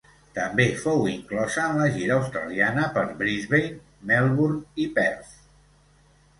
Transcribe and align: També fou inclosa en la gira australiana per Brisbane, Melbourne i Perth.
També 0.35 0.63
fou 0.83 1.03
inclosa 1.11 1.65
en 1.73 1.77
la 1.81 1.91
gira 1.99 2.17
australiana 2.23 2.87
per 2.97 3.05
Brisbane, 3.21 3.71
Melbourne 4.13 4.61
i 4.87 4.91
Perth. 4.99 5.41